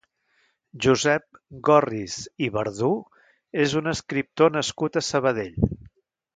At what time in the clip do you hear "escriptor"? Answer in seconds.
3.95-4.57